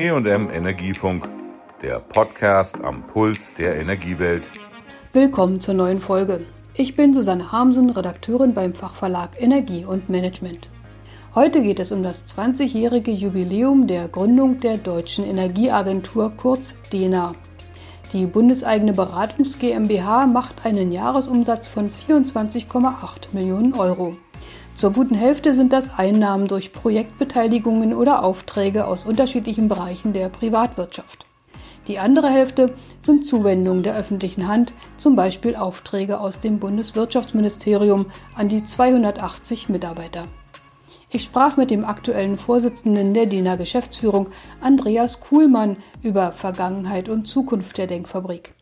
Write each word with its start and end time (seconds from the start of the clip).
EM 0.00 0.48
Energiefunk, 0.50 1.28
der 1.82 2.00
Podcast 2.00 2.80
am 2.82 3.06
Puls 3.06 3.52
der 3.52 3.76
Energiewelt. 3.76 4.50
Willkommen 5.12 5.60
zur 5.60 5.74
neuen 5.74 6.00
Folge. 6.00 6.46
Ich 6.72 6.96
bin 6.96 7.12
Susanne 7.12 7.52
Harmsen, 7.52 7.90
Redakteurin 7.90 8.54
beim 8.54 8.72
Fachverlag 8.74 9.32
Energie 9.38 9.84
und 9.84 10.08
Management. 10.08 10.70
Heute 11.34 11.62
geht 11.62 11.80
es 11.80 11.92
um 11.92 12.02
das 12.02 12.26
20-jährige 12.34 13.10
Jubiläum 13.10 13.86
der 13.86 14.08
Gründung 14.08 14.58
der 14.58 14.78
Deutschen 14.78 15.26
Energieagentur 15.26 16.32
kurz 16.34 16.74
DENA. 16.90 17.34
Die 18.14 18.24
bundeseigene 18.24 18.94
Beratungs 18.94 19.58
GmbH 19.58 20.26
macht 20.26 20.64
einen 20.64 20.92
Jahresumsatz 20.92 21.68
von 21.68 21.90
24,8 21.90 23.34
Millionen 23.34 23.74
Euro. 23.74 24.16
Zur 24.80 24.92
guten 24.94 25.14
Hälfte 25.14 25.52
sind 25.52 25.74
das 25.74 25.98
Einnahmen 25.98 26.48
durch 26.48 26.72
Projektbeteiligungen 26.72 27.92
oder 27.92 28.24
Aufträge 28.24 28.86
aus 28.86 29.04
unterschiedlichen 29.04 29.68
Bereichen 29.68 30.14
der 30.14 30.30
Privatwirtschaft. 30.30 31.26
Die 31.86 31.98
andere 31.98 32.30
Hälfte 32.30 32.74
sind 32.98 33.26
Zuwendungen 33.26 33.82
der 33.82 33.94
öffentlichen 33.94 34.48
Hand, 34.48 34.72
zum 34.96 35.16
Beispiel 35.16 35.54
Aufträge 35.54 36.18
aus 36.18 36.40
dem 36.40 36.58
Bundeswirtschaftsministerium 36.58 38.06
an 38.34 38.48
die 38.48 38.64
280 38.64 39.68
Mitarbeiter. 39.68 40.24
Ich 41.10 41.24
sprach 41.24 41.58
mit 41.58 41.70
dem 41.70 41.84
aktuellen 41.84 42.38
Vorsitzenden 42.38 43.12
der 43.12 43.26
DINA 43.26 43.56
Geschäftsführung, 43.56 44.30
Andreas 44.62 45.20
Kuhlmann, 45.20 45.76
über 46.02 46.32
Vergangenheit 46.32 47.10
und 47.10 47.26
Zukunft 47.26 47.76
der 47.76 47.86
Denkfabrik. 47.86 48.54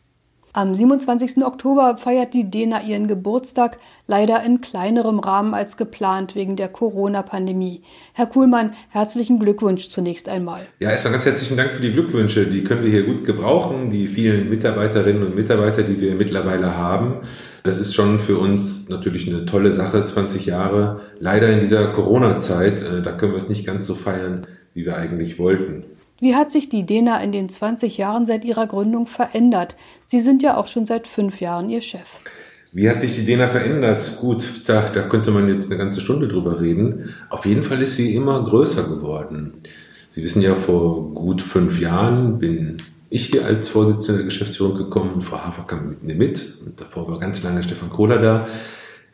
Am 0.61 0.73
27. 0.73 1.45
Oktober 1.45 1.95
feiert 1.97 2.33
die 2.33 2.51
DENA 2.51 2.81
ihren 2.81 3.07
Geburtstag, 3.07 3.77
leider 4.07 4.43
in 4.43 4.59
kleinerem 4.59 5.19
Rahmen 5.19 5.53
als 5.53 5.77
geplant 5.77 6.35
wegen 6.35 6.57
der 6.57 6.67
Corona-Pandemie. 6.67 7.81
Herr 8.11 8.25
Kuhlmann, 8.25 8.73
herzlichen 8.89 9.39
Glückwunsch 9.39 9.87
zunächst 9.87 10.27
einmal. 10.27 10.63
Ja, 10.79 10.89
erstmal 10.89 11.13
ganz 11.13 11.23
herzlichen 11.23 11.55
Dank 11.55 11.71
für 11.71 11.81
die 11.81 11.93
Glückwünsche. 11.93 12.45
Die 12.45 12.65
können 12.65 12.83
wir 12.83 12.89
hier 12.89 13.05
gut 13.05 13.23
gebrauchen, 13.23 13.89
die 13.89 14.09
vielen 14.09 14.49
Mitarbeiterinnen 14.49 15.23
und 15.23 15.33
Mitarbeiter, 15.33 15.83
die 15.83 16.01
wir 16.01 16.13
mittlerweile 16.15 16.75
haben. 16.75 17.21
Das 17.63 17.77
ist 17.77 17.95
schon 17.95 18.19
für 18.19 18.37
uns 18.37 18.89
natürlich 18.89 19.29
eine 19.29 19.45
tolle 19.45 19.71
Sache, 19.71 20.03
20 20.03 20.45
Jahre. 20.45 20.99
Leider 21.21 21.47
in 21.47 21.61
dieser 21.61 21.87
Corona-Zeit, 21.93 22.81
äh, 22.81 23.01
da 23.01 23.13
können 23.13 23.31
wir 23.31 23.37
es 23.37 23.47
nicht 23.47 23.65
ganz 23.65 23.87
so 23.87 23.95
feiern, 23.95 24.45
wie 24.73 24.85
wir 24.85 24.97
eigentlich 24.97 25.39
wollten. 25.39 25.85
Wie 26.19 26.35
hat 26.35 26.51
sich 26.51 26.69
die 26.69 26.85
DENA 26.85 27.19
in 27.19 27.31
den 27.31 27.47
20 27.47 27.97
Jahren 27.97 28.25
seit 28.25 28.43
ihrer 28.43 28.67
Gründung 28.67 29.07
verändert? 29.07 29.77
Sie 30.05 30.19
sind 30.19 30.43
ja 30.43 30.57
auch 30.57 30.67
schon 30.67 30.85
seit 30.85 31.07
fünf 31.07 31.39
Jahren 31.39 31.69
Ihr 31.69 31.81
Chef. 31.81 32.19
Wie 32.71 32.89
hat 32.89 33.01
sich 33.01 33.15
die 33.15 33.25
DENA 33.25 33.47
verändert? 33.47 34.17
Gut, 34.19 34.63
da, 34.65 34.89
da 34.89 35.03
könnte 35.03 35.31
man 35.31 35.47
jetzt 35.47 35.71
eine 35.71 35.77
ganze 35.77 36.01
Stunde 36.01 36.27
drüber 36.27 36.59
reden. 36.61 37.15
Auf 37.29 37.45
jeden 37.45 37.63
Fall 37.63 37.81
ist 37.81 37.95
sie 37.95 38.15
immer 38.15 38.43
größer 38.43 38.83
geworden. 38.83 39.63
Sie 40.09 40.23
wissen 40.23 40.41
ja, 40.41 40.55
vor 40.55 41.13
gut 41.13 41.41
fünf 41.41 41.79
Jahren 41.79 42.39
bin 42.39 42.77
ich 43.09 43.27
hier 43.27 43.45
als 43.45 43.69
Vorsitzender 43.69 44.17
der 44.17 44.25
Geschäftsführung 44.25 44.77
gekommen, 44.77 45.21
Frau 45.21 45.39
Hafer 45.39 45.63
kam 45.63 45.89
mit 45.89 46.03
mir 46.03 46.15
mit 46.15 46.57
und 46.65 46.79
davor 46.79 47.09
war 47.09 47.19
ganz 47.19 47.41
lange 47.43 47.63
Stefan 47.63 47.89
Kohler 47.89 48.19
da. 48.19 48.47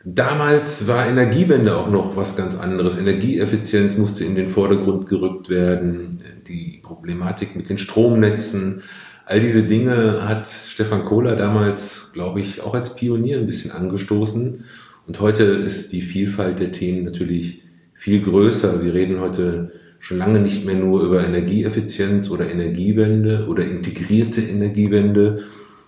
Damals 0.08 0.86
war 0.86 1.08
Energiewende 1.08 1.76
auch 1.76 1.90
noch 1.90 2.16
was 2.16 2.36
ganz 2.36 2.54
anderes. 2.54 2.96
Energieeffizienz 2.96 3.96
musste 3.96 4.24
in 4.24 4.36
den 4.36 4.50
Vordergrund 4.50 5.08
gerückt 5.08 5.48
werden, 5.48 6.22
die 6.46 6.78
Problematik 6.80 7.56
mit 7.56 7.68
den 7.68 7.76
Stromnetzen. 7.76 8.84
All 9.24 9.40
diese 9.40 9.64
Dinge 9.64 10.28
hat 10.28 10.46
Stefan 10.46 11.06
Kohler 11.06 11.34
damals, 11.34 12.12
glaube 12.12 12.40
ich, 12.40 12.60
auch 12.60 12.74
als 12.74 12.94
Pionier 12.94 13.38
ein 13.38 13.46
bisschen 13.46 13.72
angestoßen. 13.72 14.64
Und 15.08 15.20
heute 15.20 15.42
ist 15.42 15.92
die 15.92 16.02
Vielfalt 16.02 16.60
der 16.60 16.70
Themen 16.70 17.02
natürlich 17.02 17.64
viel 17.94 18.20
größer. 18.22 18.84
Wir 18.84 18.94
reden 18.94 19.18
heute 19.18 19.72
schon 19.98 20.18
lange 20.18 20.38
nicht 20.38 20.64
mehr 20.64 20.76
nur 20.76 21.02
über 21.02 21.24
Energieeffizienz 21.24 22.30
oder 22.30 22.48
Energiewende 22.48 23.48
oder 23.48 23.64
integrierte 23.64 24.40
Energiewende, 24.40 25.42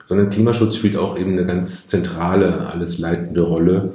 sondern 0.09 0.31
Klimaschutz 0.31 0.77
spielt 0.77 0.97
auch 0.97 1.19
eben 1.19 1.33
eine 1.33 1.45
ganz 1.45 1.87
zentrale, 1.87 2.67
alles 2.71 2.99
leitende 2.99 3.43
Rolle. 3.43 3.93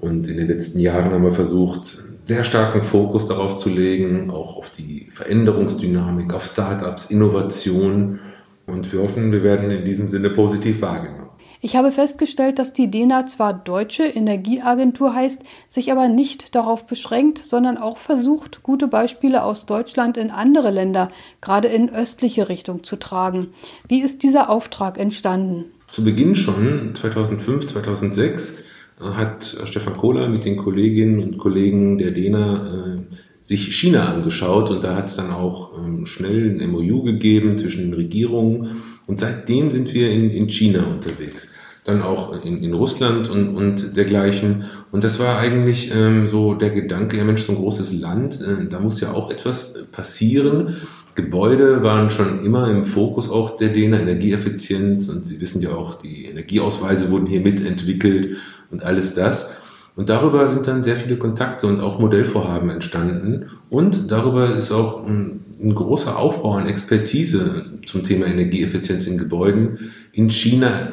Und 0.00 0.26
in 0.26 0.36
den 0.36 0.48
letzten 0.48 0.80
Jahren 0.80 1.12
haben 1.12 1.22
wir 1.22 1.30
versucht, 1.30 2.02
sehr 2.24 2.42
starken 2.42 2.82
Fokus 2.82 3.28
darauf 3.28 3.58
zu 3.58 3.68
legen, 3.68 4.32
auch 4.32 4.56
auf 4.56 4.70
die 4.70 5.06
Veränderungsdynamik, 5.12 6.34
auf 6.34 6.44
Startups, 6.44 7.04
Innovation. 7.04 8.18
Und 8.66 8.92
wir 8.92 9.00
hoffen, 9.00 9.30
wir 9.30 9.44
werden 9.44 9.70
in 9.70 9.84
diesem 9.84 10.08
Sinne 10.08 10.30
positiv 10.30 10.82
wahrgenommen. 10.82 11.23
Ich 11.64 11.76
habe 11.76 11.90
festgestellt, 11.90 12.58
dass 12.58 12.74
die 12.74 12.90
DENA 12.90 13.24
zwar 13.24 13.54
Deutsche 13.54 14.02
Energieagentur 14.02 15.14
heißt, 15.14 15.44
sich 15.66 15.90
aber 15.90 16.08
nicht 16.08 16.54
darauf 16.54 16.86
beschränkt, 16.86 17.38
sondern 17.38 17.78
auch 17.78 17.96
versucht, 17.96 18.62
gute 18.62 18.86
Beispiele 18.86 19.42
aus 19.42 19.64
Deutschland 19.64 20.18
in 20.18 20.30
andere 20.30 20.70
Länder, 20.70 21.08
gerade 21.40 21.68
in 21.68 21.88
östliche 21.88 22.50
Richtung 22.50 22.84
zu 22.84 22.96
tragen. 22.96 23.46
Wie 23.88 24.02
ist 24.02 24.22
dieser 24.22 24.50
Auftrag 24.50 24.98
entstanden? 24.98 25.64
Zu 25.90 26.04
Beginn 26.04 26.34
schon, 26.34 26.94
2005, 26.94 27.64
2006, 27.64 28.56
hat 29.00 29.56
Stefan 29.64 29.96
Kohler 29.96 30.28
mit 30.28 30.44
den 30.44 30.58
Kolleginnen 30.58 31.22
und 31.22 31.38
Kollegen 31.38 31.96
der 31.96 32.10
DENA 32.10 32.98
äh, 32.98 33.16
sich 33.40 33.74
China 33.74 34.12
angeschaut 34.12 34.70
und 34.70 34.84
da 34.84 34.96
hat 34.96 35.06
es 35.06 35.16
dann 35.16 35.30
auch 35.30 35.78
ähm, 35.78 36.04
schnell 36.04 36.60
ein 36.60 36.70
MOU 36.70 37.04
gegeben 37.04 37.56
zwischen 37.56 37.84
den 37.84 37.94
Regierungen 37.94 38.82
und 39.06 39.20
seitdem 39.20 39.70
sind 39.70 39.92
wir 39.94 40.10
in, 40.10 40.30
in 40.30 40.48
China 40.48 40.84
unterwegs. 40.84 41.53
Dann 41.84 42.02
auch 42.02 42.44
in, 42.44 42.62
in 42.62 42.72
Russland 42.72 43.28
und, 43.28 43.54
und 43.54 43.96
dergleichen. 43.96 44.64
Und 44.90 45.04
das 45.04 45.18
war 45.18 45.38
eigentlich 45.38 45.90
ähm, 45.94 46.28
so 46.28 46.54
der 46.54 46.70
Gedanke, 46.70 47.18
ja 47.18 47.24
Mensch, 47.24 47.42
so 47.42 47.52
ein 47.52 47.58
großes 47.58 47.92
Land, 47.92 48.40
äh, 48.40 48.66
da 48.68 48.80
muss 48.80 49.00
ja 49.00 49.12
auch 49.12 49.30
etwas 49.30 49.74
passieren. 49.92 50.76
Gebäude 51.14 51.82
waren 51.82 52.10
schon 52.10 52.44
immer 52.44 52.68
im 52.70 52.86
Fokus 52.86 53.30
auch 53.30 53.56
der 53.56 53.68
DENA, 53.68 54.00
Energieeffizienz 54.00 55.08
und 55.08 55.24
Sie 55.24 55.40
wissen 55.40 55.60
ja 55.60 55.70
auch, 55.70 55.94
die 55.94 56.24
Energieausweise 56.24 57.10
wurden 57.10 57.26
hier 57.26 57.40
mitentwickelt 57.40 58.38
und 58.70 58.82
alles 58.82 59.14
das. 59.14 59.54
Und 59.96 60.08
darüber 60.08 60.48
sind 60.48 60.66
dann 60.66 60.82
sehr 60.82 60.96
viele 60.96 61.16
Kontakte 61.18 61.68
und 61.68 61.80
auch 61.80 62.00
Modellvorhaben 62.00 62.68
entstanden. 62.70 63.50
Und 63.70 64.10
darüber 64.10 64.56
ist 64.56 64.72
auch 64.72 65.06
ein, 65.06 65.44
ein, 65.62 65.74
großer 65.74 66.18
Aufbau 66.18 66.54
an 66.54 66.66
Expertise 66.66 67.66
zum 67.86 68.02
Thema 68.02 68.26
Energieeffizienz 68.26 69.06
in 69.06 69.18
Gebäuden 69.18 69.92
in 70.12 70.30
China 70.30 70.92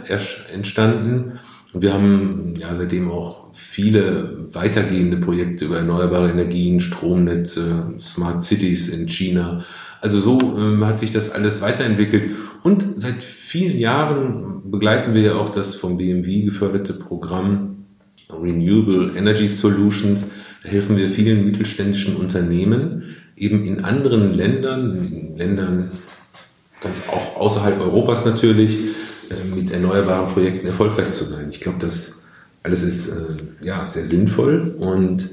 entstanden. 0.52 1.40
Und 1.74 1.82
wir 1.82 1.94
haben 1.94 2.54
ja 2.60 2.76
seitdem 2.76 3.10
auch 3.10 3.46
viele 3.54 4.48
weitergehende 4.54 5.18
Projekte 5.18 5.66
über 5.66 5.78
erneuerbare 5.78 6.30
Energien, 6.30 6.80
Stromnetze, 6.80 7.94
Smart 8.00 8.44
Cities 8.44 8.88
in 8.88 9.08
China. 9.08 9.64
Also 10.00 10.20
so 10.20 10.40
ähm, 10.58 10.86
hat 10.86 11.00
sich 11.00 11.12
das 11.12 11.32
alles 11.32 11.62
weiterentwickelt. 11.62 12.30
Und 12.62 12.86
seit 12.98 13.24
vielen 13.24 13.78
Jahren 13.78 14.70
begleiten 14.70 15.16
wir 15.16 15.22
ja 15.22 15.36
auch 15.36 15.50
das 15.50 15.74
vom 15.74 15.98
BMW 15.98 16.44
geförderte 16.44 16.94
Programm 16.94 17.81
Renewable 18.34 19.18
Energy 19.18 19.48
Solutions. 19.48 20.26
Da 20.64 20.70
helfen 20.70 20.98
wir 20.98 21.10
vielen 21.10 21.46
mittelständischen 21.46 22.16
Unternehmen, 22.16 23.16
eben 23.36 23.66
in 23.66 23.84
anderen 23.84 24.34
Ländern, 24.34 25.06
in 25.06 25.38
Ländern 25.38 25.92
ganz 26.82 27.02
auch 27.10 27.40
außerhalb 27.40 27.80
Europas 27.80 28.26
natürlich, 28.26 28.78
äh, 29.30 29.56
mit 29.56 29.72
erneuerbaren 29.72 30.34
Projekten 30.34 30.68
erfolgreich 30.68 31.14
zu 31.14 31.24
sein. 31.24 31.48
Ich 31.50 31.62
glaube, 31.62 31.78
das 31.80 32.24
alles 32.64 32.84
ist 32.84 33.08
äh, 33.08 33.66
ja, 33.66 33.86
sehr 33.86 34.06
sinnvoll 34.06 34.76
und 34.80 35.30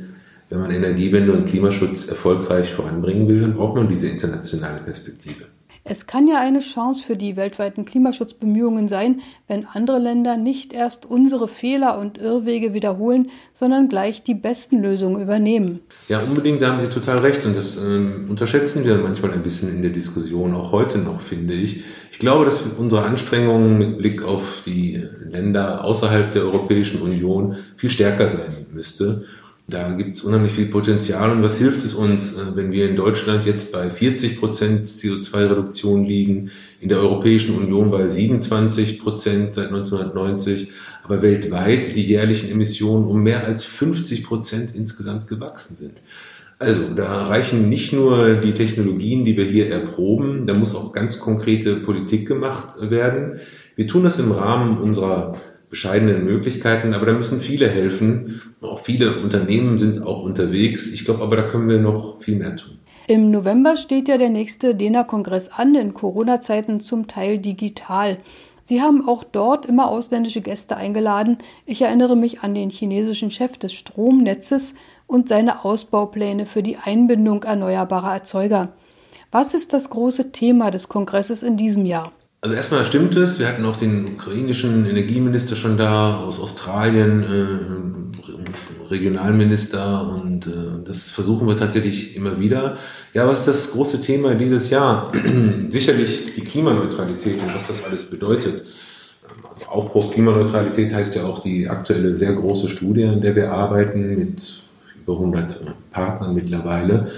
wenn 0.49 0.61
man 0.61 0.71
Energiewende 0.71 1.33
und 1.33 1.47
Klimaschutz 1.47 2.07
erfolgreich 2.07 2.73
voranbringen 2.73 3.29
will, 3.29 3.41
dann 3.41 3.55
braucht 3.55 3.77
man 3.77 3.89
diese 3.89 4.09
internationale 4.09 4.81
Perspektive. 4.81 5.45
Es 5.91 6.07
kann 6.07 6.29
ja 6.29 6.39
eine 6.39 6.59
Chance 6.59 7.03
für 7.03 7.17
die 7.17 7.37
weltweiten 7.37 7.87
Klimaschutzbemühungen 7.87 8.89
sein, 8.89 9.23
wenn 9.47 9.67
andere 9.73 9.99
Länder 9.99 10.37
nicht 10.37 10.75
erst 10.75 11.07
unsere 11.07 11.49
Fehler 11.49 11.99
und 11.99 12.19
Irrwege 12.19 12.75
wiederholen, 12.75 13.31
sondern 13.55 13.89
gleich 13.89 14.23
die 14.23 14.35
besten 14.35 14.83
Lösungen 14.83 15.23
übernehmen. 15.23 15.81
Ja, 16.09 16.21
unbedingt, 16.21 16.61
da 16.61 16.73
haben 16.73 16.85
Sie 16.85 16.91
total 16.91 17.19
recht. 17.19 17.47
Und 17.47 17.57
das 17.57 17.79
äh, 17.79 17.81
unterschätzen 17.81 18.85
wir 18.85 18.99
manchmal 18.99 19.33
ein 19.33 19.43
bisschen 19.43 19.71
in 19.71 19.81
der 19.81 19.91
Diskussion, 19.91 20.55
auch 20.55 20.73
heute 20.73 20.99
noch, 20.99 21.23
finde 21.23 21.55
ich. 21.55 21.85
Ich 22.13 22.19
glaube, 22.19 22.45
dass 22.45 22.61
unsere 22.61 23.05
Anstrengungen 23.05 23.79
mit 23.79 23.97
Blick 23.97 24.23
auf 24.23 24.63
die 24.67 25.03
Länder 25.31 25.85
außerhalb 25.85 26.33
der 26.33 26.43
Europäischen 26.43 27.01
Union 27.01 27.57
viel 27.77 27.91
stärker 27.91 28.27
sein 28.27 28.67
müsste. 28.73 29.25
Da 29.71 29.93
gibt 29.93 30.17
es 30.17 30.23
unheimlich 30.23 30.53
viel 30.53 30.69
Potenzial. 30.69 31.31
Und 31.31 31.43
was 31.43 31.59
hilft 31.59 31.85
es 31.85 31.93
uns, 31.93 32.39
äh, 32.39 32.57
wenn 32.57 32.73
wir 32.73 32.89
in 32.89 32.97
Deutschland 32.97 33.45
jetzt 33.45 33.71
bei 33.71 33.91
40 33.91 34.41
Prozent 34.41 34.87
CO2-Reduktion 34.87 36.07
liegen, 36.07 36.51
in 36.81 36.89
der 36.89 37.01
Europäischen 37.01 37.55
Union 37.55 37.91
bei 37.91 38.09
27 38.09 38.99
Prozent 38.99 39.53
seit 39.53 39.67
1990, 39.67 40.71
aber 41.03 41.21
weltweit 41.21 41.95
die 41.95 42.03
jährlichen 42.03 42.51
Emissionen 42.51 43.07
um 43.07 43.23
mehr 43.23 43.45
als 43.45 43.65
50 43.65 44.25
Prozent 44.25 44.75
insgesamt 44.75 45.27
gewachsen 45.27 45.77
sind. 45.77 45.99
Also 46.59 46.89
da 46.97 47.25
reichen 47.25 47.69
nicht 47.69 47.93
nur 47.93 48.37
die 48.37 48.55
Technologien, 48.55 49.27
die 49.27 49.37
wir 49.37 49.45
hier 49.45 49.71
erproben, 49.71 50.47
da 50.47 50.55
muss 50.55 50.75
auch 50.75 50.93
ganz 50.93 51.21
konkrete 51.21 51.77
Politik 51.77 52.27
gemacht 52.27 52.91
werden. 52.91 53.41
Wir 53.77 53.87
tun 53.87 54.03
das 54.03 54.19
im 54.19 54.33
Rahmen 54.33 54.79
unserer 54.79 55.35
bescheidenen 55.71 56.25
Möglichkeiten, 56.25 56.95
aber 56.95 57.07
da 57.07 57.13
müssen 57.13 57.41
viele 57.41 57.69
helfen. 57.69 58.41
Auch 58.61 58.81
viele 58.81 59.21
Unternehmen 59.21 59.79
sind 59.79 60.03
auch 60.03 60.23
unterwegs. 60.23 60.91
Ich 60.91 61.05
glaube 61.05 61.23
aber, 61.23 61.37
da 61.37 61.43
können 61.43 61.69
wir 61.69 61.79
noch 61.79 62.23
viel 62.23 62.37
mehr 62.37 62.57
tun. 62.57 62.79
Im 63.07 63.31
November 63.31 63.77
steht 63.77 64.09
ja 64.09 64.19
der 64.19 64.29
nächste 64.29 64.75
DENA-Kongress 64.75 65.49
an, 65.49 65.75
in 65.75 65.95
Corona-Zeiten 65.95 66.81
zum 66.81 67.07
Teil 67.07 67.39
digital. 67.39 68.19
Sie 68.63 68.83
haben 68.83 69.09
auch 69.09 69.25
dort 69.25 69.65
immer 69.65 69.89
ausländische 69.89 70.43
Gäste 70.43 70.77
eingeladen. 70.77 71.39
Ich 71.65 71.81
erinnere 71.81 72.17
mich 72.17 72.41
an 72.41 72.55
den 72.55 72.69
chinesischen 72.69 73.31
Chef 73.31 73.57
des 73.57 73.73
Stromnetzes 73.73 74.75
und 75.07 75.27
seine 75.27 75.65
Ausbaupläne 75.65 76.45
für 76.45 76.63
die 76.63 76.77
Einbindung 76.77 77.45
erneuerbarer 77.45 78.13
Erzeuger. 78.13 78.75
Was 79.31 79.55
ist 79.55 79.73
das 79.73 79.89
große 79.89 80.33
Thema 80.33 80.71
des 80.71 80.91
Kongresses 80.91 81.43
in 81.43 81.57
diesem 81.57 81.87
Jahr? 81.87 82.13
Also 82.41 82.55
erstmal 82.55 82.85
stimmt 82.85 83.17
es, 83.17 83.41
wir 83.41 83.49
hatten 83.49 83.65
auch 83.65 83.75
den 83.75 84.15
ukrainischen 84.15 84.87
Energieminister 84.87 85.57
schon 85.57 85.77
da, 85.77 86.19
aus 86.19 86.39
Australien, 86.39 87.23
äh, 87.25 88.89
Regionalminister 88.91 90.09
und 90.09 90.47
äh, 90.47 90.85
das 90.85 91.11
versuchen 91.11 91.49
wir 91.49 91.57
tatsächlich 91.57 92.15
immer 92.15 92.39
wieder. 92.39 92.79
Ja, 93.13 93.27
was 93.27 93.41
ist 93.41 93.49
das 93.49 93.71
große 93.73 94.01
Thema 94.03 94.35
dieses 94.35 94.71
Jahr? 94.71 95.13
Sicherlich 95.71 96.33
die 96.33 96.43
Klimaneutralität 96.43 97.43
und 97.43 97.55
was 97.55 97.67
das 97.67 97.85
alles 97.85 98.09
bedeutet. 98.09 98.63
Also 99.51 99.67
Aufbau 99.67 100.03
Klimaneutralität 100.03 100.95
heißt 100.95 101.17
ja 101.17 101.25
auch 101.25 101.41
die 101.41 101.69
aktuelle 101.69 102.15
sehr 102.15 102.35
große 102.35 102.69
Studie, 102.69 103.05
an 103.05 103.21
der 103.21 103.35
wir 103.35 103.53
arbeiten 103.53 104.17
mit 104.17 104.63
über 105.03 105.15
100 105.15 105.61
Partnern 105.91 106.35
mittlerweile. 106.35 107.11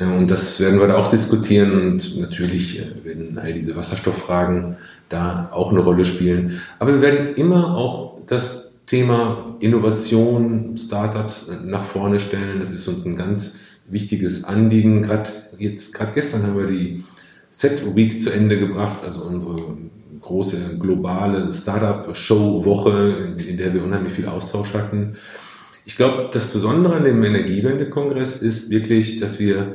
Und 0.00 0.30
das 0.30 0.58
werden 0.60 0.80
wir 0.80 0.86
da 0.86 0.96
auch 0.96 1.08
diskutieren 1.08 1.72
und 1.72 2.18
natürlich 2.18 2.78
äh, 2.78 3.04
werden 3.04 3.38
all 3.38 3.52
diese 3.52 3.76
Wasserstofffragen 3.76 4.76
da 5.10 5.50
auch 5.52 5.70
eine 5.70 5.80
Rolle 5.80 6.06
spielen. 6.06 6.60
Aber 6.78 6.94
wir 6.94 7.02
werden 7.02 7.34
immer 7.34 7.76
auch 7.76 8.20
das 8.26 8.80
Thema 8.86 9.56
Innovation, 9.60 10.76
Startups 10.76 11.52
nach 11.64 11.84
vorne 11.84 12.18
stellen. 12.18 12.60
Das 12.60 12.72
ist 12.72 12.88
uns 12.88 13.04
ein 13.04 13.14
ganz 13.14 13.58
wichtiges 13.86 14.44
Anliegen. 14.44 15.02
Gerade 15.02 15.30
jetzt, 15.58 15.92
gerade 15.92 16.12
gestern 16.12 16.44
haben 16.44 16.56
wir 16.56 16.66
die 16.66 17.04
Set 17.50 17.94
Week 17.94 18.22
zu 18.22 18.30
Ende 18.30 18.58
gebracht, 18.58 19.04
also 19.04 19.22
unsere 19.22 19.76
große 20.22 20.78
globale 20.78 21.52
Startup-Show-Woche, 21.52 23.34
in 23.46 23.58
der 23.58 23.74
wir 23.74 23.84
unheimlich 23.84 24.14
viel 24.14 24.26
Austausch 24.26 24.72
hatten. 24.72 25.16
Ich 25.84 25.96
glaube, 25.96 26.30
das 26.32 26.46
Besondere 26.46 26.94
an 26.94 27.04
dem 27.04 27.22
Energiewende-Kongress 27.22 28.36
ist 28.36 28.70
wirklich, 28.70 29.18
dass 29.18 29.38
wir 29.38 29.74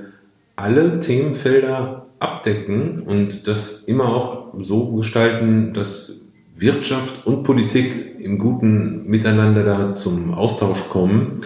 alle 0.55 0.99
Themenfelder 0.99 2.07
abdecken 2.19 3.01
und 3.01 3.47
das 3.47 3.83
immer 3.83 4.09
auch 4.15 4.53
so 4.59 4.91
gestalten, 4.93 5.73
dass 5.73 6.21
Wirtschaft 6.55 7.25
und 7.25 7.43
Politik 7.43 8.19
im 8.19 8.39
guten 8.39 9.05
Miteinander 9.07 9.63
da 9.63 9.93
zum 9.93 10.33
Austausch 10.33 10.87
kommen. 10.89 11.41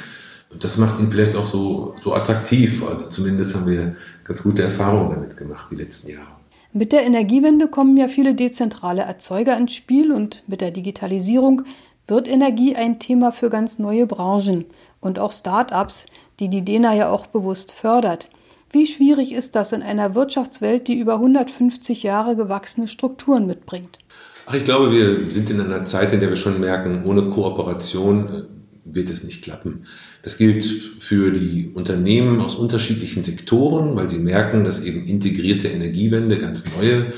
Und 0.51 0.63
das 0.63 0.77
macht 0.77 0.99
ihn 0.99 1.11
vielleicht 1.11 1.35
auch 1.35 1.45
so, 1.45 1.95
so 2.01 2.13
attraktiv. 2.13 2.83
Also 2.83 3.09
zumindest 3.09 3.55
haben 3.55 3.67
wir 3.67 3.95
ganz 4.23 4.43
gute 4.43 4.61
Erfahrungen 4.61 5.11
damit 5.11 5.37
gemacht 5.37 5.67
die 5.71 5.75
letzten 5.75 6.11
Jahre. 6.11 6.27
Mit 6.71 6.91
der 6.91 7.03
Energiewende 7.03 7.67
kommen 7.67 7.97
ja 7.97 8.07
viele 8.07 8.35
dezentrale 8.35 9.01
Erzeuger 9.01 9.57
ins 9.57 9.73
Spiel 9.73 10.11
und 10.11 10.43
mit 10.47 10.61
der 10.61 10.69
Digitalisierung 10.69 11.63
wird 12.07 12.27
Energie 12.27 12.75
ein 12.75 12.99
Thema 12.99 13.31
für 13.31 13.49
ganz 13.49 13.79
neue 13.79 14.05
Branchen 14.05 14.65
und 14.99 15.17
auch 15.17 15.31
Start-ups, 15.31 16.05
die 16.39 16.49
die 16.49 16.63
DENA 16.63 16.93
ja 16.93 17.09
auch 17.09 17.27
bewusst 17.27 17.71
fördert. 17.71 18.29
Wie 18.71 18.85
schwierig 18.85 19.33
ist 19.33 19.55
das 19.55 19.71
in 19.71 19.81
einer 19.81 20.13
Wirtschaftswelt, 20.13 20.87
die 20.87 20.99
über 20.99 21.15
150 21.15 22.03
Jahre 22.03 22.35
gewachsene 22.35 22.87
Strukturen 22.87 23.47
mitbringt? 23.47 23.97
Ach, 24.45 24.53
ich 24.53 24.63
glaube, 24.63 24.91
wir 24.91 25.31
sind 25.31 25.49
in 25.49 25.59
einer 25.59 25.85
Zeit, 25.85 26.13
in 26.13 26.19
der 26.19 26.29
wir 26.29 26.35
schon 26.35 26.59
merken, 26.59 27.03
ohne 27.03 27.29
Kooperation 27.29 28.27
äh, 28.27 28.43
wird 28.85 29.09
es 29.09 29.23
nicht 29.23 29.43
klappen. 29.43 29.85
Das 30.23 30.37
gilt 30.37 30.63
für 30.99 31.31
die 31.31 31.71
Unternehmen 31.73 32.41
aus 32.41 32.55
unterschiedlichen 32.55 33.23
Sektoren, 33.23 33.95
weil 33.95 34.09
sie 34.09 34.19
merken, 34.19 34.63
dass 34.63 34.83
eben 34.83 35.05
integrierte 35.05 35.67
Energiewende 35.67 36.37
ganz 36.37 36.65
neue 36.77 37.13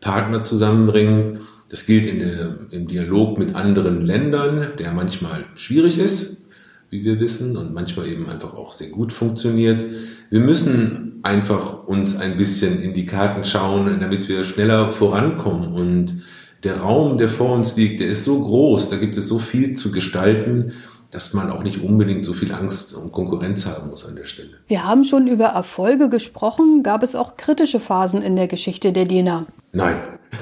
Partner 0.00 0.42
zusammenbringt. 0.42 1.40
Das 1.68 1.86
gilt 1.86 2.06
der, 2.06 2.58
im 2.70 2.88
Dialog 2.88 3.38
mit 3.38 3.54
anderen 3.54 4.04
Ländern, 4.04 4.68
der 4.78 4.92
manchmal 4.92 5.44
schwierig 5.54 5.98
ist, 5.98 6.45
wie 6.90 7.04
wir 7.04 7.20
wissen, 7.20 7.56
und 7.56 7.74
manchmal 7.74 8.08
eben 8.08 8.28
einfach 8.28 8.54
auch 8.54 8.72
sehr 8.72 8.88
gut 8.88 9.12
funktioniert. 9.12 9.84
Wir 10.30 10.40
müssen 10.40 11.20
einfach 11.22 11.86
uns 11.86 12.16
ein 12.16 12.36
bisschen 12.36 12.82
in 12.82 12.94
die 12.94 13.06
Karten 13.06 13.44
schauen, 13.44 14.00
damit 14.00 14.28
wir 14.28 14.44
schneller 14.44 14.92
vorankommen. 14.92 15.72
Und 15.72 16.22
der 16.62 16.80
Raum, 16.80 17.18
der 17.18 17.28
vor 17.28 17.52
uns 17.52 17.76
liegt, 17.76 18.00
der 18.00 18.08
ist 18.08 18.24
so 18.24 18.40
groß, 18.40 18.88
da 18.88 18.96
gibt 18.96 19.16
es 19.16 19.28
so 19.28 19.38
viel 19.38 19.74
zu 19.74 19.90
gestalten, 19.90 20.72
dass 21.10 21.32
man 21.32 21.50
auch 21.50 21.62
nicht 21.62 21.82
unbedingt 21.82 22.24
so 22.24 22.32
viel 22.32 22.52
Angst 22.52 22.94
und 22.94 23.12
Konkurrenz 23.12 23.66
haben 23.66 23.90
muss 23.90 24.06
an 24.06 24.16
der 24.16 24.26
Stelle. 24.26 24.50
Wir 24.66 24.84
haben 24.84 25.04
schon 25.04 25.28
über 25.28 25.46
Erfolge 25.46 26.08
gesprochen. 26.08 26.82
Gab 26.82 27.02
es 27.02 27.14
auch 27.14 27.36
kritische 27.36 27.80
Phasen 27.80 28.22
in 28.22 28.36
der 28.36 28.48
Geschichte 28.48 28.92
der 28.92 29.04
DENA? 29.04 29.46
Nein. 29.72 29.96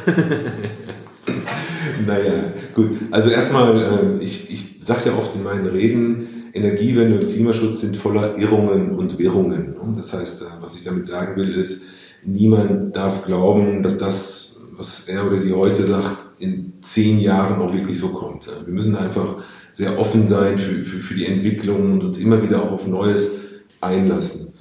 naja, 2.06 2.44
gut. 2.74 2.92
Also 3.10 3.28
erstmal, 3.28 3.82
ähm, 3.82 4.20
ich, 4.20 4.50
ich 4.50 4.76
sage 4.80 5.10
ja 5.10 5.16
oft 5.16 5.34
in 5.34 5.42
meinen 5.42 5.66
Reden, 5.66 6.33
Energiewende 6.54 7.20
und 7.20 7.28
Klimaschutz 7.28 7.80
sind 7.80 7.96
voller 7.96 8.38
Irrungen 8.38 8.92
und 8.92 9.18
Wirrungen. 9.18 9.74
Das 9.96 10.12
heißt, 10.12 10.42
äh, 10.42 10.44
was 10.60 10.76
ich 10.76 10.82
damit 10.82 11.06
sagen 11.06 11.36
will, 11.36 11.50
ist, 11.50 11.82
niemand 12.24 12.96
darf 12.96 13.24
glauben, 13.24 13.82
dass 13.82 13.98
das, 13.98 14.60
was 14.76 15.08
er 15.08 15.26
oder 15.26 15.36
sie 15.36 15.52
heute 15.52 15.82
sagt, 15.82 16.26
in 16.38 16.74
zehn 16.80 17.18
Jahren 17.18 17.60
auch 17.60 17.74
wirklich 17.74 17.98
so 17.98 18.08
kommt. 18.08 18.46
Wir 18.64 18.72
müssen 18.72 18.96
einfach 18.96 19.42
sehr 19.72 19.98
offen 19.98 20.28
sein 20.28 20.56
für, 20.58 20.84
für, 20.84 21.00
für 21.00 21.14
die 21.14 21.26
Entwicklung 21.26 21.92
und 21.92 22.04
uns 22.04 22.18
immer 22.18 22.42
wieder 22.42 22.62
auch 22.62 22.70
auf 22.70 22.86
Neues 22.86 23.30
einlassen. 23.80 24.54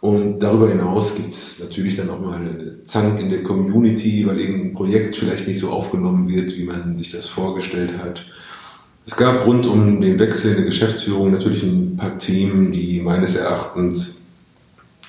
Und 0.00 0.42
darüber 0.42 0.68
hinaus 0.68 1.14
gibt 1.14 1.32
es 1.32 1.60
natürlich 1.60 1.96
dann 1.96 2.10
auch 2.10 2.20
mal 2.20 2.78
Zank 2.84 3.20
in 3.20 3.30
der 3.30 3.42
Community, 3.42 4.26
weil 4.26 4.38
irgendein 4.38 4.74
Projekt 4.74 5.16
vielleicht 5.16 5.46
nicht 5.46 5.58
so 5.58 5.70
aufgenommen 5.70 6.28
wird, 6.28 6.56
wie 6.58 6.64
man 6.64 6.96
sich 6.96 7.10
das 7.10 7.26
vorgestellt 7.26 7.96
hat. 7.96 8.26
Es 9.06 9.16
gab 9.16 9.46
rund 9.46 9.66
um 9.66 10.00
den 10.00 10.18
Wechsel 10.18 10.52
in 10.52 10.56
der 10.56 10.64
Geschäftsführung 10.64 11.30
natürlich 11.30 11.62
ein 11.62 11.96
paar 11.96 12.16
Themen, 12.16 12.72
die 12.72 13.00
meines 13.00 13.34
Erachtens 13.34 14.22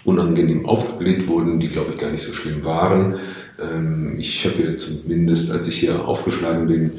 unangenehm 0.04 0.66
aufgebläht 0.66 1.28
wurden, 1.28 1.60
die, 1.60 1.70
glaube 1.70 1.92
ich, 1.92 1.98
gar 1.98 2.12
nicht 2.12 2.22
so 2.22 2.34
schlimm 2.34 2.66
waren. 2.66 3.16
Ähm, 3.60 4.18
ich 4.20 4.46
habe 4.46 4.62
ja 4.62 4.78
zumindest, 4.78 5.50
als 5.50 5.68
ich 5.68 5.78
hier 5.80 6.06
aufgeschlagen 6.06 6.68
bin, 6.68 6.92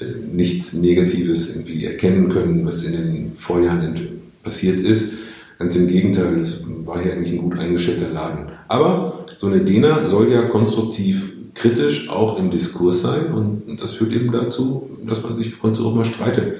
äh, 0.00 0.04
nichts 0.32 0.72
Negatives 0.74 1.54
irgendwie 1.54 1.84
erkennen 1.84 2.28
können, 2.28 2.64
was 2.64 2.84
in 2.84 2.92
den 2.92 3.32
Vorjahren 3.36 4.20
passiert 4.44 4.78
ist. 4.78 5.12
Ganz 5.58 5.74
im 5.76 5.88
Gegenteil, 5.88 6.38
es 6.38 6.62
war 6.84 7.02
hier 7.02 7.12
eigentlich 7.12 7.32
ein 7.32 7.38
gut 7.38 7.58
eingeschätzter 7.58 8.10
Laden. 8.10 8.52
Aber 8.68 9.26
so 9.38 9.48
eine 9.48 9.64
DENA 9.64 10.04
soll 10.04 10.30
ja 10.30 10.42
konstruktiv 10.42 11.33
kritisch 11.54 12.08
auch 12.08 12.38
im 12.38 12.50
Diskurs 12.50 13.00
sein 13.00 13.32
und 13.32 13.80
das 13.80 13.92
führt 13.92 14.12
eben 14.12 14.32
dazu, 14.32 14.90
dass 15.06 15.22
man 15.22 15.36
sich 15.36 15.54
von 15.54 15.74
auch 15.76 15.94
mal 15.94 16.04
streitet. 16.04 16.56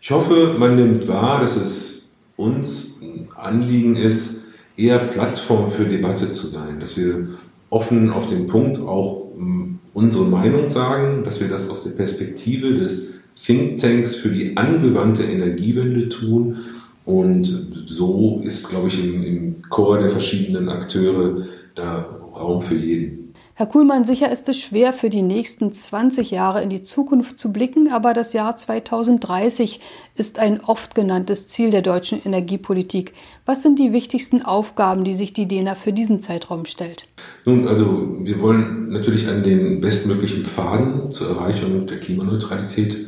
Ich 0.00 0.10
hoffe, 0.10 0.54
man 0.58 0.76
nimmt 0.76 1.08
wahr, 1.08 1.40
dass 1.40 1.56
es 1.56 2.10
uns 2.36 2.98
ein 3.02 3.28
Anliegen 3.36 3.96
ist, 3.96 4.44
eher 4.76 4.98
Plattform 4.98 5.70
für 5.70 5.86
Debatte 5.86 6.30
zu 6.32 6.46
sein, 6.46 6.80
dass 6.80 6.96
wir 6.96 7.28
offen 7.70 8.10
auf 8.10 8.26
den 8.26 8.46
Punkt 8.46 8.78
auch 8.78 9.32
hm, 9.36 9.78
unsere 9.94 10.24
Meinung 10.24 10.66
sagen, 10.66 11.24
dass 11.24 11.40
wir 11.40 11.48
das 11.48 11.68
aus 11.70 11.84
der 11.84 11.90
Perspektive 11.90 12.74
des 12.74 13.14
Thinktanks 13.44 14.14
für 14.14 14.28
die 14.28 14.56
angewandte 14.56 15.24
Energiewende 15.24 16.08
tun. 16.08 16.58
Und 17.04 17.84
so 17.86 18.40
ist, 18.42 18.68
glaube 18.68 18.88
ich, 18.88 19.02
im, 19.02 19.22
im 19.22 19.62
Chor 19.68 19.98
der 19.98 20.10
verschiedenen 20.10 20.68
Akteure 20.68 21.46
da 21.74 22.02
Raum 22.36 22.62
für 22.62 22.76
jeden. 22.76 23.23
Herr 23.56 23.66
Kuhlmann, 23.66 24.02
sicher 24.02 24.32
ist 24.32 24.48
es 24.48 24.58
schwer, 24.58 24.92
für 24.92 25.10
die 25.10 25.22
nächsten 25.22 25.72
20 25.72 26.32
Jahre 26.32 26.60
in 26.60 26.70
die 26.70 26.82
Zukunft 26.82 27.38
zu 27.38 27.52
blicken, 27.52 27.88
aber 27.88 28.12
das 28.12 28.32
Jahr 28.32 28.56
2030 28.56 29.78
ist 30.16 30.40
ein 30.40 30.60
oft 30.60 30.96
genanntes 30.96 31.46
Ziel 31.46 31.70
der 31.70 31.82
deutschen 31.82 32.20
Energiepolitik. 32.24 33.12
Was 33.46 33.62
sind 33.62 33.78
die 33.78 33.92
wichtigsten 33.92 34.42
Aufgaben, 34.42 35.04
die 35.04 35.14
sich 35.14 35.34
die 35.34 35.46
DENA 35.46 35.76
für 35.76 35.92
diesen 35.92 36.18
Zeitraum 36.18 36.64
stellt? 36.64 37.06
Nun, 37.44 37.68
also 37.68 38.16
wir 38.24 38.40
wollen 38.42 38.88
natürlich 38.88 39.28
an 39.28 39.44
den 39.44 39.80
bestmöglichen 39.80 40.44
Pfaden 40.44 41.12
zur 41.12 41.28
Erreichung 41.28 41.86
der 41.86 42.00
Klimaneutralität 42.00 43.06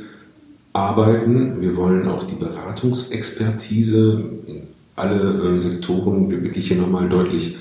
arbeiten. 0.72 1.60
Wir 1.60 1.74
wollen 1.74 2.06
auch 2.06 2.22
die 2.22 2.36
Beratungsexpertise 2.36 4.30
in 4.46 4.62
alle 4.94 5.56
äh, 5.56 5.58
Sektoren 5.58 6.30
wirklich 6.30 6.68
hier 6.68 6.76
nochmal 6.76 7.08
deutlich 7.08 7.56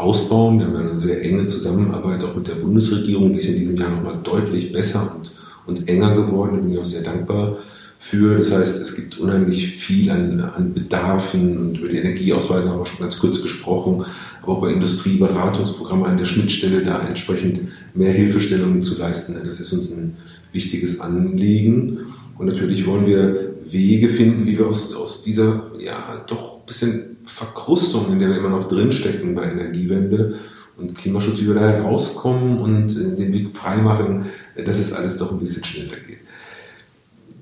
ausbauen. 0.00 0.58
Wir 0.58 0.66
haben 0.66 0.76
eine 0.76 0.98
sehr 0.98 1.22
enge 1.22 1.46
Zusammenarbeit 1.46 2.24
auch 2.24 2.34
mit 2.34 2.48
der 2.48 2.54
Bundesregierung, 2.54 3.32
die 3.32 3.38
ist 3.38 3.46
in 3.46 3.56
diesem 3.56 3.76
Jahr 3.76 3.90
nochmal 3.90 4.18
deutlich 4.22 4.72
besser 4.72 5.14
und, 5.16 5.32
und 5.66 5.88
enger 5.88 6.14
geworden. 6.14 6.56
Da 6.56 6.60
bin 6.60 6.72
ich 6.72 6.78
auch 6.78 6.84
sehr 6.84 7.02
dankbar 7.02 7.58
für. 7.98 8.36
Das 8.36 8.50
heißt, 8.50 8.80
es 8.80 8.96
gibt 8.96 9.18
unheimlich 9.18 9.68
viel 9.68 10.10
an, 10.10 10.40
an 10.40 10.72
Bedarfen 10.72 11.58
und 11.58 11.78
über 11.78 11.88
die 11.88 11.98
Energieausweise 11.98 12.70
haben 12.70 12.78
wir 12.78 12.86
schon 12.86 13.00
ganz 13.00 13.18
kurz 13.18 13.42
gesprochen, 13.42 14.04
aber 14.42 14.52
auch 14.52 14.60
bei 14.60 14.72
Industrieberatungsprogrammen 14.72 16.06
an 16.06 16.16
der 16.16 16.24
Schnittstelle 16.24 16.82
da 16.82 17.06
entsprechend 17.06 17.60
mehr 17.94 18.12
Hilfestellungen 18.12 18.82
zu 18.82 18.96
leisten. 18.96 19.36
Das 19.44 19.60
ist 19.60 19.72
uns 19.72 19.90
ein 19.90 20.16
wichtiges 20.52 21.00
Anliegen. 21.00 22.06
Und 22.38 22.46
natürlich 22.46 22.86
wollen 22.86 23.06
wir 23.06 23.54
Wege 23.64 24.08
finden, 24.08 24.46
wie 24.46 24.56
wir 24.56 24.66
aus, 24.66 24.94
aus 24.94 25.22
dieser 25.22 25.70
ja 25.78 26.24
doch 26.26 26.60
ein 26.60 26.66
bisschen 26.66 27.09
Verkrustung, 27.30 28.12
in 28.12 28.18
der 28.18 28.28
wir 28.28 28.38
immer 28.38 28.50
noch 28.50 28.68
drinstecken 28.68 29.34
bei 29.34 29.44
Energiewende 29.44 30.38
und 30.76 30.94
Klimaschutz, 30.94 31.40
wie 31.40 31.46
wir 31.46 31.54
da 31.54 31.68
herauskommen 31.68 32.58
und 32.58 32.96
äh, 32.96 33.14
den 33.14 33.32
Weg 33.32 33.50
freimachen, 33.50 34.26
dass 34.64 34.78
es 34.78 34.92
alles 34.92 35.16
doch 35.16 35.32
ein 35.32 35.38
bisschen 35.38 35.64
schneller 35.64 35.96
geht. 36.06 36.18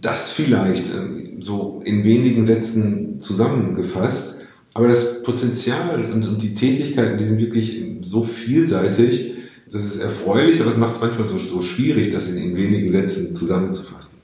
Das 0.00 0.30
vielleicht 0.30 0.88
äh, 0.88 1.40
so 1.40 1.80
in 1.84 2.04
wenigen 2.04 2.44
Sätzen 2.44 3.20
zusammengefasst. 3.20 4.36
Aber 4.74 4.88
das 4.88 5.22
Potenzial 5.22 6.04
und, 6.12 6.26
und 6.26 6.42
die 6.42 6.54
Tätigkeiten, 6.54 7.18
die 7.18 7.24
sind 7.24 7.40
wirklich 7.40 7.82
so 8.02 8.22
vielseitig, 8.22 9.34
das 9.70 9.84
ist 9.84 9.96
erfreulich, 9.96 10.60
aber 10.60 10.70
es 10.70 10.76
macht 10.76 10.94
es 10.94 11.00
manchmal 11.00 11.26
so, 11.26 11.36
so 11.38 11.62
schwierig, 11.62 12.10
das 12.10 12.28
in, 12.28 12.38
in 12.38 12.56
wenigen 12.56 12.90
Sätzen 12.90 13.34
zusammenzufassen. 13.34 14.17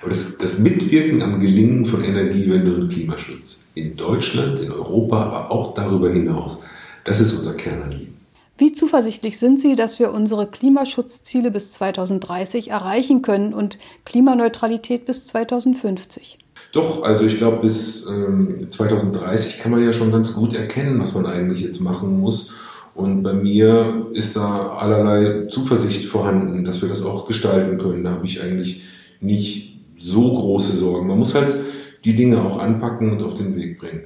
Aber 0.00 0.10
das, 0.10 0.38
das 0.38 0.58
Mitwirken 0.58 1.22
am 1.22 1.40
Gelingen 1.40 1.86
von 1.86 2.02
Energiewende 2.02 2.74
und 2.74 2.92
Klimaschutz 2.92 3.68
in 3.74 3.96
Deutschland, 3.96 4.58
in 4.58 4.72
Europa, 4.72 5.22
aber 5.22 5.50
auch 5.50 5.74
darüber 5.74 6.10
hinaus, 6.10 6.62
das 7.04 7.20
ist 7.20 7.32
unser 7.32 7.54
Kernanliegen. 7.54 8.20
Wie 8.60 8.72
zuversichtlich 8.72 9.38
sind 9.38 9.58
Sie, 9.58 9.74
dass 9.74 9.98
wir 9.98 10.12
unsere 10.12 10.46
Klimaschutzziele 10.46 11.50
bis 11.50 11.72
2030 11.72 12.70
erreichen 12.70 13.22
können 13.22 13.54
und 13.54 13.78
Klimaneutralität 14.04 15.06
bis 15.06 15.26
2050? 15.26 16.38
Doch, 16.72 17.02
also 17.02 17.24
ich 17.24 17.38
glaube, 17.38 17.58
bis 17.62 18.06
ähm, 18.06 18.66
2030 18.70 19.60
kann 19.60 19.72
man 19.72 19.82
ja 19.82 19.94
schon 19.94 20.12
ganz 20.12 20.34
gut 20.34 20.54
erkennen, 20.54 21.00
was 21.00 21.14
man 21.14 21.26
eigentlich 21.26 21.62
jetzt 21.62 21.80
machen 21.80 22.20
muss. 22.20 22.50
Und 22.94 23.22
bei 23.22 23.32
mir 23.32 24.08
ist 24.12 24.36
da 24.36 24.76
allerlei 24.76 25.46
Zuversicht 25.46 26.04
vorhanden, 26.04 26.64
dass 26.64 26.82
wir 26.82 26.88
das 26.88 27.02
auch 27.02 27.26
gestalten 27.26 27.78
können. 27.78 28.04
Da 28.04 28.10
habe 28.10 28.26
ich 28.26 28.42
eigentlich 28.42 28.82
nicht 29.20 29.79
so 30.00 30.32
große 30.32 30.72
Sorgen. 30.72 31.06
Man 31.06 31.18
muss 31.18 31.34
halt 31.34 31.56
die 32.04 32.14
Dinge 32.14 32.42
auch 32.42 32.58
anpacken 32.58 33.12
und 33.12 33.22
auf 33.22 33.34
den 33.34 33.54
Weg 33.56 33.78
bringen. 33.78 34.04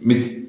Mit 0.00 0.44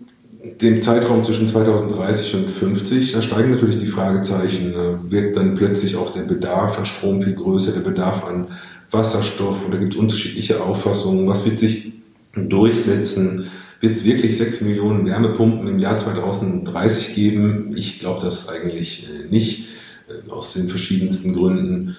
dem 0.61 0.81
Zeitraum 0.81 1.23
zwischen 1.23 1.47
2030 1.47 2.35
und 2.35 2.49
50, 2.49 3.11
da 3.13 3.21
steigen 3.21 3.51
natürlich 3.51 3.77
die 3.77 3.87
Fragezeichen. 3.87 4.73
Wird 5.09 5.35
dann 5.35 5.55
plötzlich 5.55 5.95
auch 5.95 6.11
der 6.11 6.21
Bedarf 6.21 6.77
an 6.77 6.85
Strom 6.85 7.21
viel 7.21 7.33
größer, 7.33 7.71
der 7.71 7.81
Bedarf 7.81 8.23
an 8.23 8.47
Wasserstoff 8.91 9.65
und 9.65 9.73
da 9.73 9.77
gibt 9.77 9.95
es 9.95 9.99
unterschiedliche 9.99 10.63
Auffassungen. 10.63 11.27
Was 11.27 11.45
wird 11.45 11.59
sich 11.59 11.93
durchsetzen? 12.35 13.47
Wird 13.81 13.97
es 13.97 14.05
wirklich 14.05 14.37
6 14.37 14.61
Millionen 14.61 15.05
Wärmepumpen 15.05 15.67
im 15.67 15.79
Jahr 15.79 15.97
2030 15.97 17.13
geben? 17.15 17.73
Ich 17.75 17.99
glaube 17.99 18.21
das 18.21 18.47
eigentlich 18.47 19.07
äh, 19.07 19.27
nicht, 19.29 19.67
äh, 20.07 20.29
aus 20.29 20.53
den 20.53 20.69
verschiedensten 20.69 21.33
Gründen. 21.33 21.95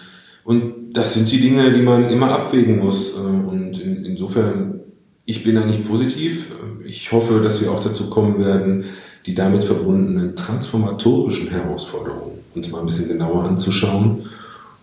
Und 0.46 0.92
das 0.92 1.14
sind 1.14 1.30
die 1.32 1.40
Dinge, 1.40 1.72
die 1.72 1.82
man 1.82 2.08
immer 2.08 2.30
abwägen 2.30 2.78
muss. 2.78 3.14
Äh, 3.14 3.18
und 3.18 3.80
in, 3.80 4.04
insofern, 4.04 4.80
ich 5.24 5.42
bin 5.42 5.58
eigentlich 5.58 5.84
positiv. 5.84 6.46
Ich 6.84 7.10
hoffe, 7.10 7.40
dass 7.42 7.60
wir 7.60 7.72
auch 7.72 7.80
dazu 7.80 8.08
kommen 8.08 8.38
werden, 8.38 8.84
die 9.26 9.34
damit 9.34 9.64
verbundenen 9.64 10.36
transformatorischen 10.36 11.48
Herausforderungen 11.48 12.38
uns 12.54 12.70
mal 12.70 12.78
ein 12.78 12.86
bisschen 12.86 13.08
genauer 13.08 13.42
anzuschauen. 13.42 14.30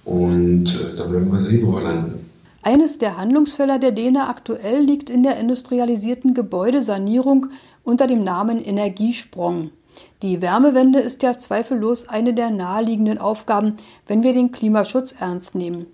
Und 0.03 0.65
äh, 0.65 0.95
dann 0.97 1.13
werden 1.13 1.31
wir 1.31 1.39
sehen, 1.39 1.65
wo 1.65 1.71
wir 1.71 1.81
landen. 1.81 2.29
Eines 2.61 2.97
der 2.97 3.15
Handlungsfelder 3.15 3.79
der 3.79 3.93
DENA 3.93 4.29
aktuell 4.29 4.81
liegt 4.83 5.09
in 5.09 5.23
der 5.23 5.37
industrialisierten 5.39 6.33
Gebäudesanierung 6.33 7.47
unter 7.83 8.05
dem 8.05 8.25
Namen 8.25 8.59
Energiesprong. 8.59 9.71
Die 10.21 10.41
Wärmewende 10.41 10.99
ist 10.99 11.23
ja 11.23 11.37
zweifellos 11.37 12.07
eine 12.07 12.33
der 12.33 12.49
naheliegenden 12.49 13.17
Aufgaben, 13.17 13.75
wenn 14.07 14.23
wir 14.23 14.33
den 14.33 14.51
Klimaschutz 14.51 15.15
ernst 15.19 15.55
nehmen. 15.55 15.87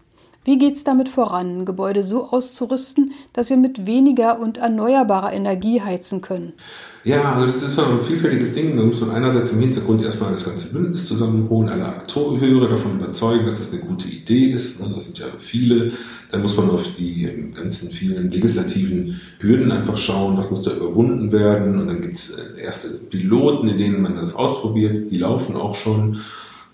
Wie 0.43 0.57
geht 0.57 0.75
es 0.75 0.83
damit 0.83 1.09
voran, 1.09 1.65
Gebäude 1.65 2.03
so 2.03 2.29
auszurüsten, 2.29 3.13
dass 3.33 3.49
wir 3.49 3.57
mit 3.57 3.85
weniger 3.85 4.39
und 4.39 4.57
erneuerbarer 4.57 5.33
Energie 5.33 5.81
heizen 5.81 6.21
können? 6.21 6.53
Ja, 7.05 7.33
also 7.33 7.45
das 7.45 7.63
ist 7.63 7.75
so 7.75 7.83
ein 7.83 8.01
vielfältiges 8.01 8.51
Ding. 8.51 8.75
Da 8.75 8.83
muss 8.83 8.99
man 8.99 9.11
einerseits 9.11 9.51
im 9.51 9.59
Hintergrund 9.59 10.01
erstmal 10.01 10.31
das 10.31 10.43
ganze 10.43 10.73
Bündnis 10.73 11.05
zusammenholen, 11.05 11.69
alle 11.69 11.85
Akteure 11.85 12.67
davon 12.67 12.99
überzeugen, 12.99 13.45
dass 13.45 13.57
das 13.57 13.71
eine 13.71 13.81
gute 13.81 14.07
Idee 14.07 14.47
ist. 14.47 14.81
Das 14.81 15.05
sind 15.05 15.17
ja 15.17 15.27
viele. 15.37 15.93
Dann 16.29 16.41
muss 16.41 16.57
man 16.57 16.69
auf 16.69 16.91
die 16.91 17.51
ganzen 17.55 17.89
vielen 17.89 18.29
legislativen 18.29 19.19
Hürden 19.39 19.71
einfach 19.71 19.97
schauen, 19.97 20.37
was 20.37 20.51
muss 20.51 20.61
da 20.61 20.75
überwunden 20.75 21.31
werden. 21.31 21.79
Und 21.79 21.87
dann 21.87 22.01
gibt 22.01 22.15
es 22.15 22.31
äh, 22.31 22.61
erste 22.61 22.89
Piloten, 22.89 23.69
in 23.69 23.77
denen 23.77 24.01
man 24.01 24.15
das 24.15 24.35
ausprobiert. 24.35 25.09
Die 25.09 25.17
laufen 25.17 25.55
auch 25.55 25.75
schon. 25.75 26.17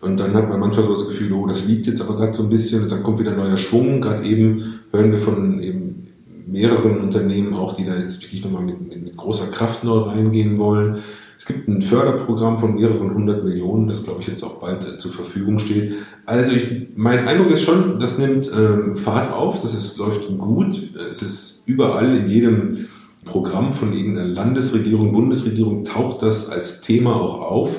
Und 0.01 0.20
dann 0.20 0.34
hat 0.34 0.50
man 0.50 0.60
manchmal 0.60 0.86
so 0.86 0.94
das 0.94 1.08
Gefühl, 1.08 1.34
oh, 1.34 1.46
das 1.46 1.65
liegt 1.65 1.86
jetzt 1.86 2.01
aber 2.01 2.15
gerade 2.15 2.34
so 2.34 2.44
ein 2.44 2.50
bisschen 2.50 2.84
und 2.84 2.91
dann 2.91 3.03
kommt 3.03 3.20
wieder 3.20 3.32
neuer 3.36 3.58
Schwung. 3.58 4.01
Gerade 4.01 4.24
eben 4.24 4.79
hören 4.91 5.12
wir 5.12 5.20
von 5.20 5.62
eben 5.62 6.05
mehreren 6.48 7.00
Unternehmen 7.00 7.54
auch, 7.54 7.74
die 7.74 7.86
da 7.86 7.96
jetzt 7.96 8.22
wirklich 8.22 8.44
nochmal 8.44 8.64
mit, 8.64 8.82
mit, 8.82 9.04
mit 9.04 9.18
großer 9.18 9.48
Kraft 9.48 9.84
neu 9.84 10.00
reingehen 10.00 10.58
wollen. 10.58 11.00
Es 11.38 11.46
gibt 11.46 11.68
ein 11.68 11.82
Förderprogramm 11.82 12.60
von 12.60 12.75
mehreren 12.75 13.14
hundert 13.14 13.44
Millionen, 13.44 13.88
das 13.88 14.04
glaube 14.04 14.22
ich 14.22 14.28
jetzt 14.28 14.44
auch 14.44 14.60
bald 14.60 14.86
äh, 14.86 14.98
zur 14.98 15.12
Verfügung 15.12 15.60
steht. 15.60 15.94
Also 16.25 16.54
ich, 16.54 16.88
mein 16.96 17.28
Eindruck 17.28 17.52
ist 17.52 17.64
schon, 17.64 18.00
das 18.00 18.18
nimmt 18.18 18.50
ähm, 18.56 18.96
Fahrt 18.96 19.32
auf, 19.32 19.62
das 19.62 19.75
ist, 19.75 19.98
läuft 19.98 20.28
gut. 20.38 20.92
Es 21.12 21.22
ist 21.22 21.64
überall 21.66 22.16
in 22.16 22.30
jedem 22.30 22.88
Programm 23.25 23.74
von 23.74 23.92
irgendeiner 23.92 24.28
Landesregierung, 24.28 25.12
Bundesregierung 25.12 25.84
taucht 25.84 26.22
das 26.22 26.50
als 26.50 26.82
Thema 26.82 27.16
auch 27.16 27.42
auf. 27.42 27.75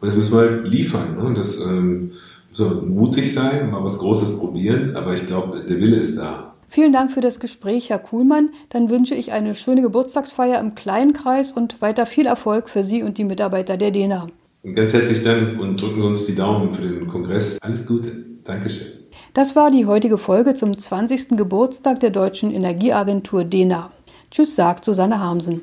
Und 0.00 0.06
das 0.06 0.16
müssen 0.16 0.32
wir 0.32 0.38
halt 0.40 0.68
liefern. 0.68 1.16
Ne? 1.16 1.34
Das 1.34 1.58
ähm, 1.60 2.10
soll 2.52 2.82
mutig 2.82 3.32
sein, 3.32 3.70
mal 3.70 3.84
was 3.84 3.98
Großes 3.98 4.38
probieren, 4.38 4.96
aber 4.96 5.14
ich 5.14 5.26
glaube, 5.26 5.60
der 5.60 5.78
Wille 5.78 5.96
ist 5.96 6.16
da. 6.16 6.54
Vielen 6.72 6.92
Dank 6.92 7.10
für 7.10 7.20
das 7.20 7.40
Gespräch, 7.40 7.90
Herr 7.90 7.98
Kuhlmann. 7.98 8.50
Dann 8.68 8.90
wünsche 8.90 9.16
ich 9.16 9.32
eine 9.32 9.56
schöne 9.56 9.82
Geburtstagsfeier 9.82 10.60
im 10.60 10.76
kleinen 10.76 11.12
Kreis 11.12 11.50
und 11.50 11.82
weiter 11.82 12.06
viel 12.06 12.26
Erfolg 12.26 12.70
für 12.70 12.84
Sie 12.84 13.02
und 13.02 13.18
die 13.18 13.24
Mitarbeiter 13.24 13.76
der 13.76 13.90
DENA. 13.90 14.28
Ganz 14.76 14.92
herzlichen 14.92 15.24
Dank 15.24 15.60
und 15.60 15.82
drücken 15.82 16.00
Sie 16.00 16.06
uns 16.06 16.26
die 16.26 16.36
Daumen 16.36 16.72
für 16.72 16.82
den 16.82 17.08
Kongress. 17.08 17.58
Alles 17.60 17.84
Gute. 17.84 18.12
Dankeschön. 18.44 18.86
Das 19.34 19.56
war 19.56 19.72
die 19.72 19.86
heutige 19.86 20.16
Folge 20.16 20.54
zum 20.54 20.78
20. 20.78 21.30
Geburtstag 21.30 21.98
der 21.98 22.10
Deutschen 22.10 22.52
Energieagentur 22.52 23.42
DENA. 23.42 23.90
Tschüss, 24.30 24.54
sagt 24.54 24.84
Susanne 24.84 25.18
Harmsen. 25.18 25.62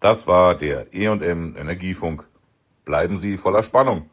Das 0.00 0.26
war 0.26 0.54
der 0.54 0.94
E&M 0.94 1.56
Energiefunk. 1.58 2.26
Bleiben 2.86 3.18
Sie 3.18 3.36
voller 3.36 3.62
Spannung. 3.62 4.06